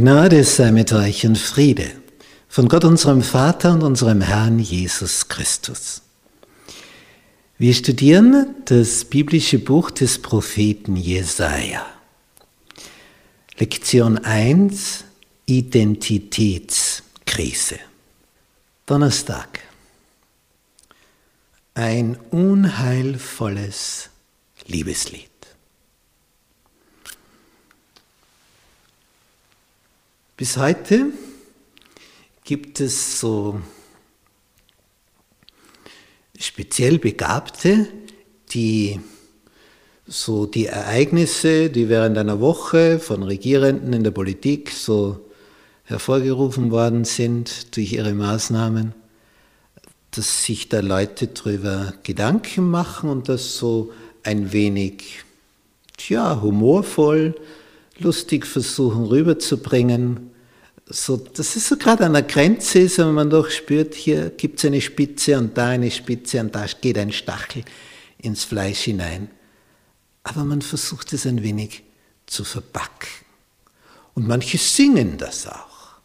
[0.00, 1.90] Gnade sei mit euch und Friede
[2.48, 6.00] von Gott unserem Vater und unserem Herrn Jesus Christus.
[7.58, 11.84] Wir studieren das biblische Buch des Propheten Jesaja.
[13.58, 15.04] Lektion 1
[15.44, 17.78] Identitätskrise.
[18.86, 19.60] Donnerstag.
[21.74, 24.08] Ein unheilvolles
[24.66, 25.29] Liebeslied.
[30.40, 31.12] Bis heute
[32.44, 33.60] gibt es so
[36.38, 37.88] speziell Begabte,
[38.50, 39.00] die
[40.06, 45.20] so die Ereignisse, die während einer Woche von Regierenden in der Politik so
[45.84, 48.94] hervorgerufen worden sind durch ihre Maßnahmen,
[50.12, 55.22] dass sich da Leute darüber Gedanken machen und das so ein wenig,
[55.98, 57.34] tja, humorvoll,
[57.98, 60.30] lustig versuchen rüberzubringen
[60.92, 64.58] so, das ist so gerade an der Grenze ist, wenn man doch spürt, hier gibt
[64.58, 67.64] es eine Spitze und da eine Spitze und da geht ein Stachel
[68.18, 69.30] ins Fleisch hinein.
[70.24, 71.84] Aber man versucht es ein wenig
[72.26, 73.08] zu verpacken.
[74.14, 76.00] Und manche singen das auch.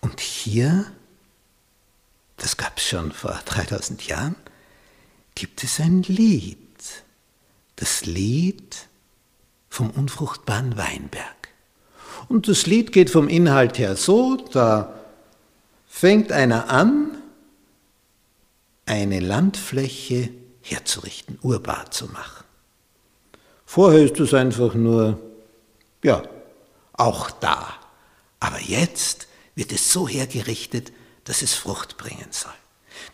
[0.00, 0.90] Und hier,
[2.36, 4.36] das gab es schon vor 3000 Jahren,
[5.36, 6.58] gibt es ein Lied.
[7.76, 8.88] Das Lied
[9.68, 11.39] vom unfruchtbaren Weinberg.
[12.28, 14.94] Und das Lied geht vom Inhalt her so, da
[15.86, 17.10] fängt einer an,
[18.86, 20.30] eine Landfläche
[20.62, 22.44] herzurichten, urbar zu machen.
[23.66, 25.20] Vorher ist es einfach nur,
[26.02, 26.22] ja,
[26.92, 27.68] auch da.
[28.40, 30.92] Aber jetzt wird es so hergerichtet,
[31.24, 32.52] dass es Frucht bringen soll.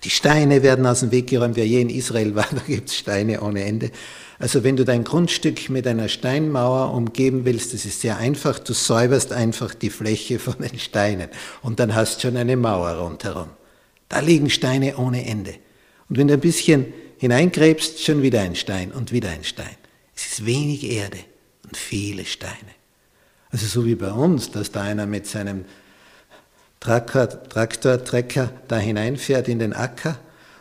[0.05, 1.57] Die Steine werden aus dem Weg geräumt.
[1.57, 3.91] Wer je in Israel war, da gibt es Steine ohne Ende.
[4.39, 8.75] Also wenn du dein Grundstück mit einer Steinmauer umgeben willst, das ist sehr einfach, du
[8.75, 11.29] säuberst einfach die Fläche von den Steinen
[11.63, 13.49] und dann hast du schon eine Mauer rundherum.
[14.09, 15.55] Da liegen Steine ohne Ende.
[16.09, 19.77] Und wenn du ein bisschen hineingräbst, schon wieder ein Stein und wieder ein Stein.
[20.15, 21.19] Es ist wenig Erde
[21.65, 22.53] und viele Steine.
[23.51, 25.65] Also so wie bei uns, dass da einer mit seinem
[26.81, 30.19] Traktor, Traktor da hineinfährt in den Acker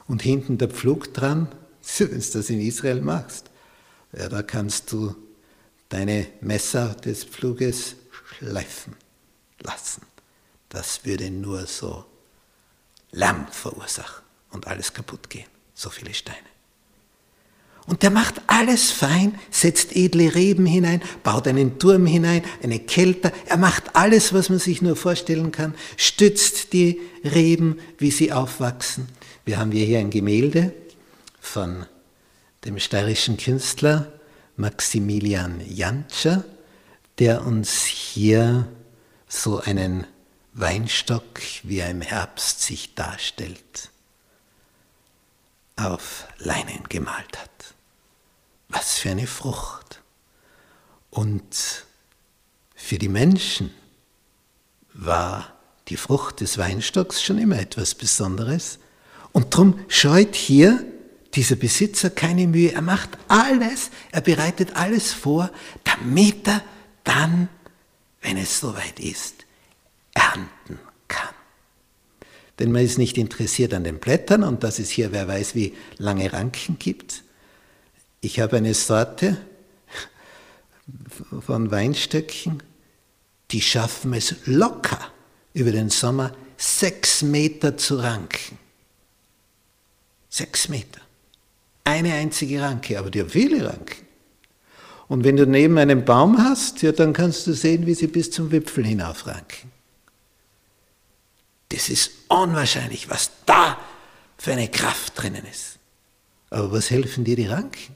[0.08, 1.50] und hinten der Pflug dran,
[1.98, 3.52] wenn du das in Israel machst.
[4.18, 5.16] Ja, da kannst du
[5.90, 7.96] deine Messer des Pfluges
[8.38, 8.96] schleifen
[9.60, 10.02] lassen.
[10.70, 12.06] Das würde nur so
[13.12, 15.48] Lärm verursachen und alles kaputt gehen.
[15.74, 16.38] So viele Steine.
[17.88, 23.32] Und der macht alles fein, setzt edle Reben hinein, baut einen Turm hinein, eine Kelter.
[23.46, 29.08] Er macht alles, was man sich nur vorstellen kann, stützt die Reben, wie sie aufwachsen.
[29.46, 30.74] Wir haben hier ein Gemälde
[31.40, 31.86] von
[32.66, 34.12] dem steirischen Künstler
[34.58, 36.44] Maximilian Jantscher,
[37.20, 38.68] der uns hier
[39.28, 40.06] so einen
[40.54, 43.92] Weinstock, wie er im Herbst sich darstellt,
[45.76, 47.76] auf Leinen gemalt hat.
[48.70, 50.02] Was für eine Frucht.
[51.12, 51.86] Und
[52.76, 53.72] für die Menschen
[54.94, 55.54] war
[55.90, 58.80] die Frucht des Weinstocks schon immer etwas Besonderes.
[59.34, 60.84] Und darum scheut hier
[61.36, 62.72] dieser Besitzer keine Mühe.
[62.72, 65.52] Er macht alles, er bereitet alles vor,
[65.84, 66.62] damit er
[67.04, 67.50] dann,
[68.22, 69.46] wenn es soweit ist,
[70.14, 71.34] ernten kann.
[72.60, 75.76] Denn man ist nicht interessiert an den Blättern und dass es hier, wer weiß, wie
[75.98, 77.24] lange Ranken gibt.
[78.22, 79.38] Ich habe eine Sorte
[81.42, 82.64] von Weinstöcken,
[83.52, 85.12] die schaffen es locker
[85.54, 88.58] über den Sommer sechs Meter zu ranken.
[90.30, 91.05] Sechs Meter.
[91.96, 94.06] Eine einzige Ranke, aber die haben viele Ranken.
[95.08, 98.32] Und wenn du neben einem Baum hast, ja, dann kannst du sehen, wie sie bis
[98.32, 99.72] zum Wipfel hinaufranken.
[101.70, 103.80] Das ist unwahrscheinlich, was da
[104.38, 105.80] für eine Kraft drinnen ist.
[106.50, 107.96] Aber was helfen dir die Ranken?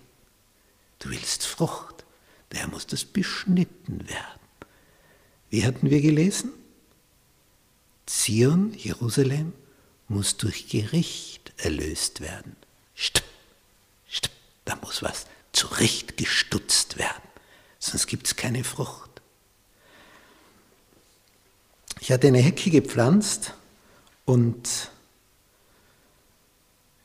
[1.00, 2.06] Du willst Frucht,
[2.52, 4.40] daher muss das beschnitten werden.
[5.50, 6.54] Wie hatten wir gelesen?
[8.06, 9.52] Zion, Jerusalem,
[10.08, 12.56] muss durch Gericht erlöst werden.
[12.96, 13.26] Stopp.
[14.66, 17.24] Da muss was zurechtgestutzt werden,
[17.80, 19.10] sonst gibt es keine Frucht.
[22.00, 23.54] Ich hatte eine Hecke gepflanzt
[24.26, 24.92] und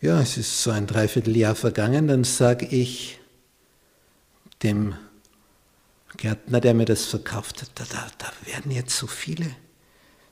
[0.03, 3.19] ja, es ist so ein Dreivierteljahr vergangen, dann sage ich
[4.63, 4.95] dem
[6.19, 9.57] Gärtner, der mir das verkauft hat, da, da, da werden jetzt so viele,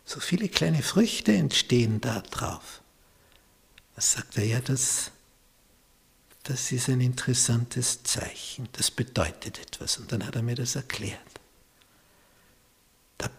[0.05, 2.83] so viele kleine Früchte entstehen da drauf.
[3.97, 4.45] Was sagt er?
[4.45, 5.11] Ja, das,
[6.45, 9.99] das ist ein interessantes Zeichen, das bedeutet etwas.
[9.99, 11.19] Und dann hat er mir das erklärt.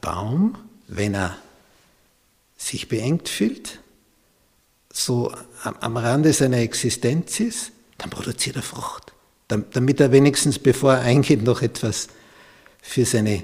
[0.03, 0.57] Baum,
[0.87, 1.37] wenn er
[2.57, 3.79] sich beengt fühlt,
[4.91, 5.33] so
[5.63, 9.13] am Rande seiner Existenz ist, dann produziert er Frucht.
[9.47, 12.09] Damit er wenigstens, bevor er eingeht, noch etwas
[12.81, 13.43] für seine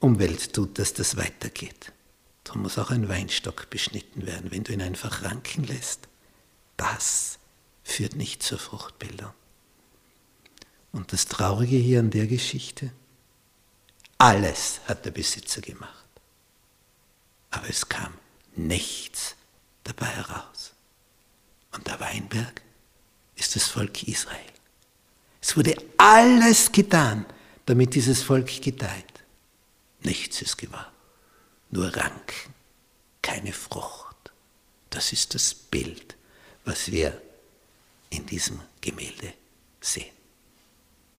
[0.00, 1.92] Umwelt tut, dass das weitergeht.
[2.42, 4.50] Darum muss auch ein Weinstock beschnitten werden.
[4.50, 6.00] Wenn du ihn einfach ranken lässt,
[6.76, 7.38] das
[7.82, 9.32] führt nicht zur Fruchtbildung.
[10.92, 12.92] Und das Traurige hier an der Geschichte,
[14.18, 16.06] alles hat der Besitzer gemacht.
[17.50, 18.12] Aber es kam
[18.54, 19.34] nichts
[19.84, 20.72] dabei heraus.
[21.72, 22.62] Und der Weinberg
[23.36, 24.52] ist das Volk Israel.
[25.40, 27.26] Es wurde alles getan,
[27.66, 29.24] damit dieses Volk gedeiht.
[30.02, 30.92] Nichts ist gewahr,
[31.70, 32.54] nur Ranken,
[33.22, 34.32] keine Frucht.
[34.90, 36.16] Das ist das Bild,
[36.64, 37.20] was wir
[38.12, 39.34] in diesem Gemälde
[39.80, 40.21] sehen.